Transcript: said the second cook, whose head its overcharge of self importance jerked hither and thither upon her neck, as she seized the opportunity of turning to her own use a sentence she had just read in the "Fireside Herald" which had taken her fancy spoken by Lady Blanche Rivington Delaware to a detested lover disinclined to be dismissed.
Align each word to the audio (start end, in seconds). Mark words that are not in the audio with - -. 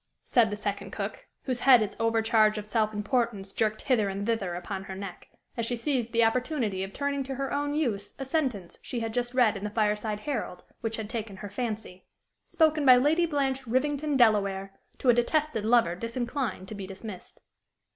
said 0.23 0.49
the 0.49 0.55
second 0.55 0.89
cook, 0.89 1.25
whose 1.43 1.59
head 1.59 1.83
its 1.83 1.95
overcharge 1.99 2.57
of 2.57 2.65
self 2.65 2.91
importance 2.91 3.53
jerked 3.53 3.83
hither 3.83 4.09
and 4.09 4.25
thither 4.25 4.55
upon 4.55 4.85
her 4.85 4.95
neck, 4.95 5.29
as 5.55 5.63
she 5.63 5.75
seized 5.75 6.11
the 6.11 6.23
opportunity 6.23 6.83
of 6.83 6.91
turning 6.91 7.21
to 7.21 7.35
her 7.35 7.53
own 7.53 7.75
use 7.75 8.15
a 8.17 8.25
sentence 8.25 8.79
she 8.81 9.01
had 9.01 9.13
just 9.13 9.35
read 9.35 9.55
in 9.55 9.63
the 9.63 9.69
"Fireside 9.69 10.21
Herald" 10.21 10.63
which 10.79 10.95
had 10.95 11.07
taken 11.07 11.37
her 11.37 11.49
fancy 11.51 12.03
spoken 12.47 12.83
by 12.83 12.97
Lady 12.97 13.27
Blanche 13.27 13.67
Rivington 13.67 14.17
Delaware 14.17 14.73
to 14.97 15.09
a 15.09 15.13
detested 15.13 15.65
lover 15.65 15.93
disinclined 15.93 16.67
to 16.69 16.73
be 16.73 16.87
dismissed. 16.87 17.39